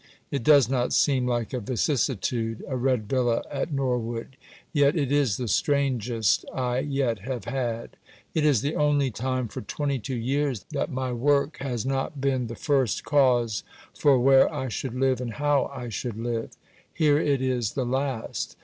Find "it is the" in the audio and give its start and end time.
4.95-5.47, 8.33-8.75, 17.19-17.85